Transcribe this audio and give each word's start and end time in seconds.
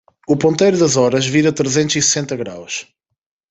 O 0.27 0.35
ponteiro 0.35 0.79
das 0.79 0.95
horas 0.97 1.27
vira 1.27 1.53
trezentos 1.53 1.95
e 1.95 2.01
sessenta 2.01 2.35
graus 2.35 2.87